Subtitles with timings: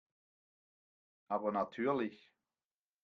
[1.27, 2.33] Aber natürlich.